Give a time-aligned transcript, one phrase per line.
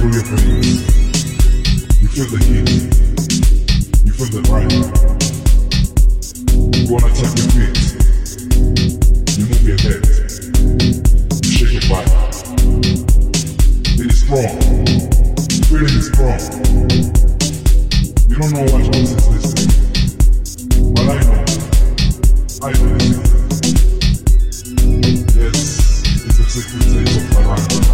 [0.00, 0.64] Feel your pain.
[2.00, 2.70] You feel the heat.
[4.02, 4.72] You feel the right.
[6.74, 7.76] You wanna tap your feet.
[9.36, 10.00] You move your head.
[11.44, 12.08] You shake your body.
[14.00, 14.56] It is strong.
[15.68, 16.40] Feeling is strong.
[18.26, 19.52] You don't know what causes this.
[20.94, 21.44] But I know.
[22.62, 22.96] I know.
[25.36, 25.60] Yes,
[26.24, 27.89] it's a secret taste of my life.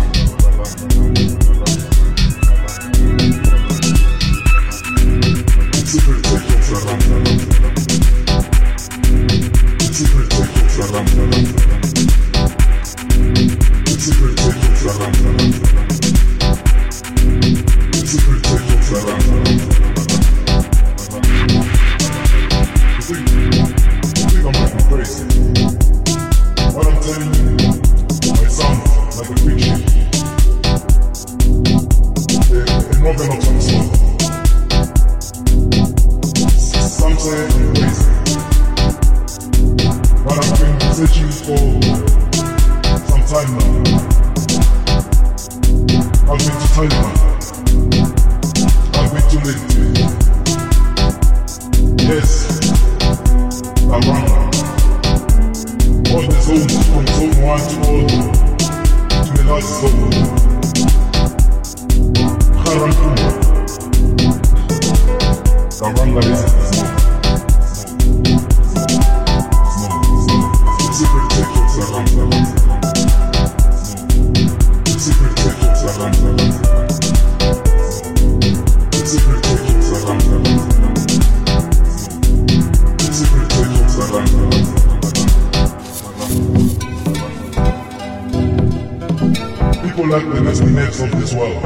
[90.06, 91.56] black men as we of this world.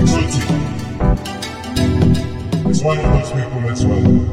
[0.00, 0.50] Exotic.
[2.66, 4.25] It's one of those people as well.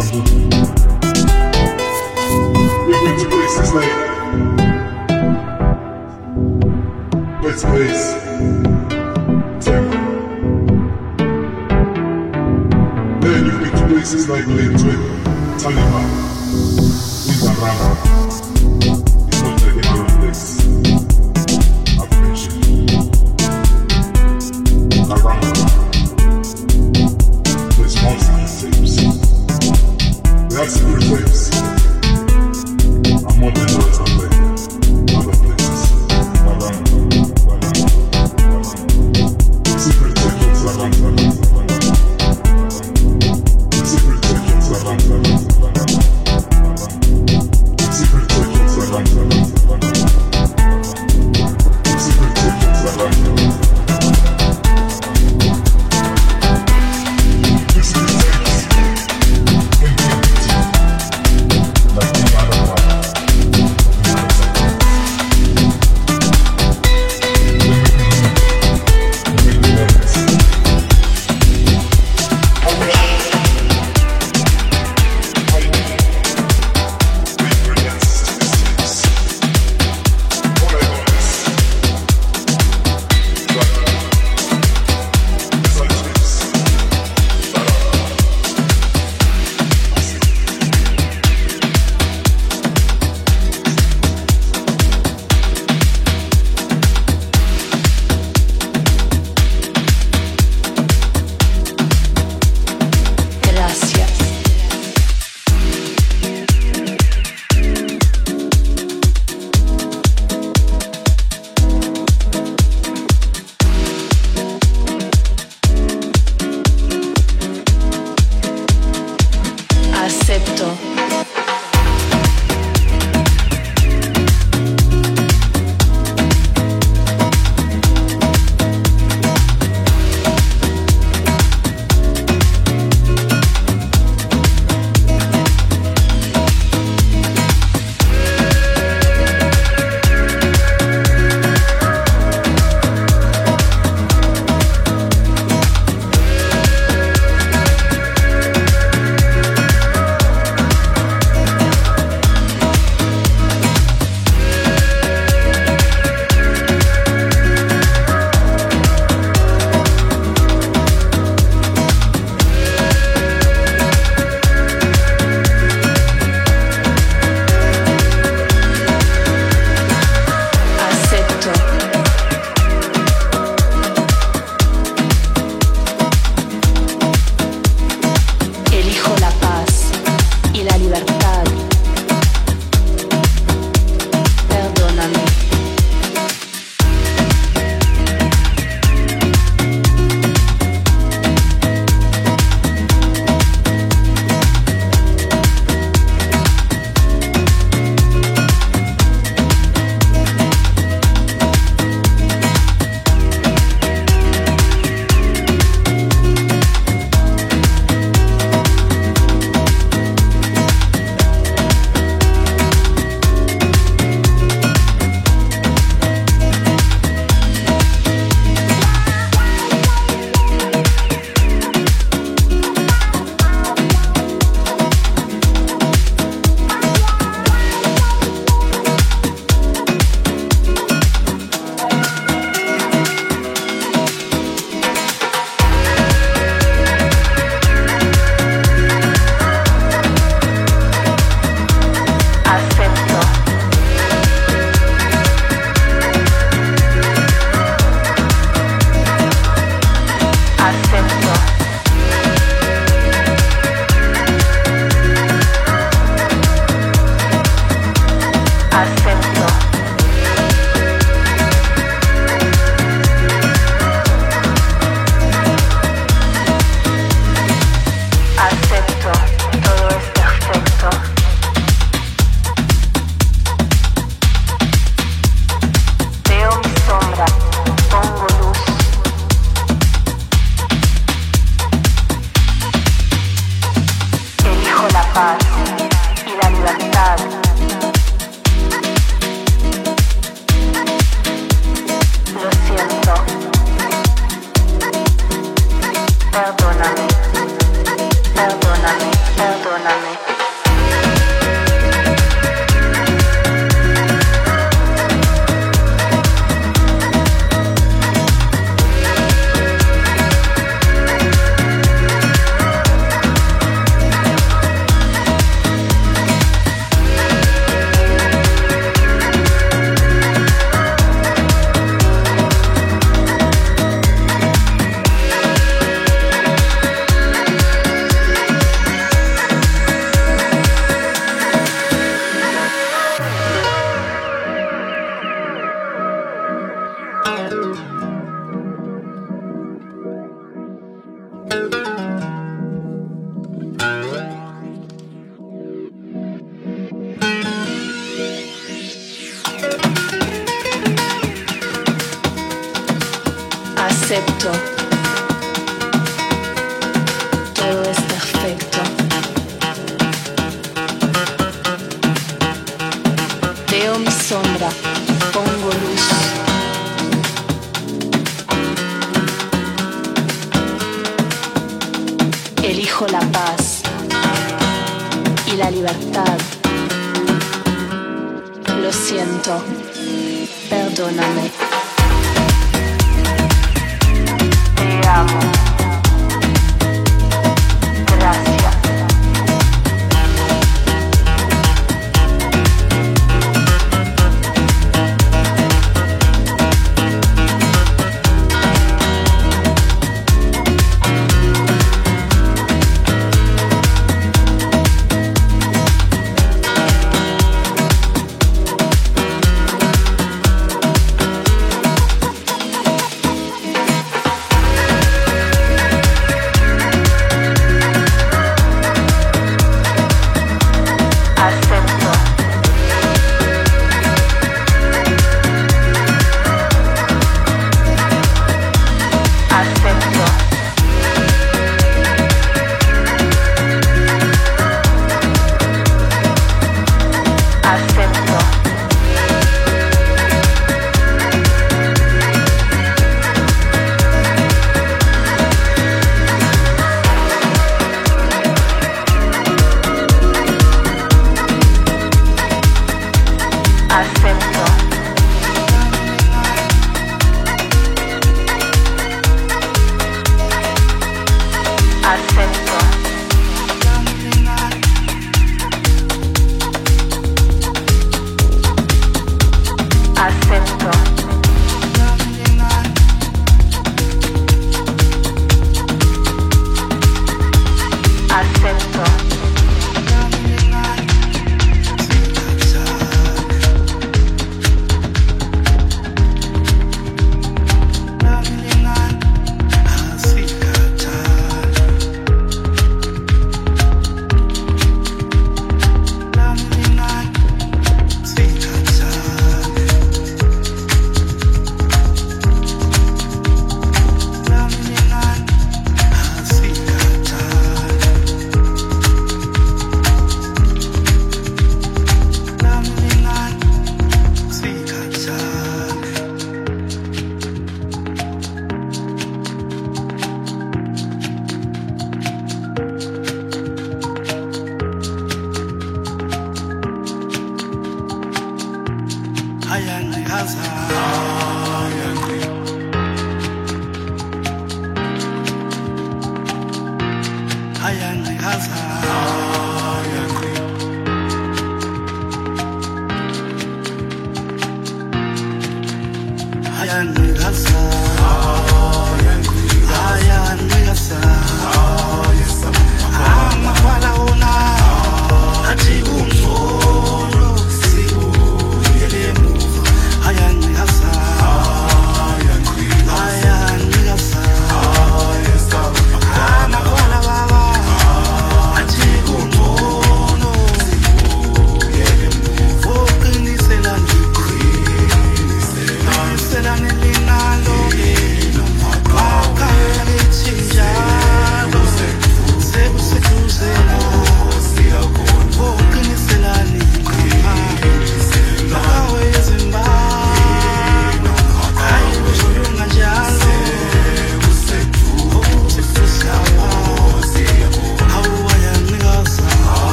[0.00, 0.49] Some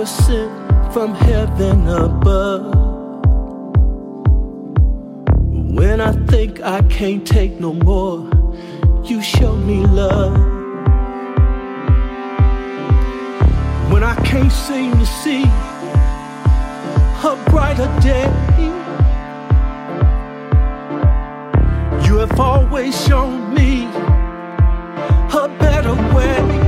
[0.00, 0.48] your sin
[0.92, 2.74] from heaven above.
[5.76, 8.20] When I think I can't take no more,
[9.04, 10.32] you show me love.
[13.92, 15.44] When I can't seem to see
[17.30, 18.24] a brighter day,
[22.06, 23.84] you have always shown me
[25.42, 26.59] a better way.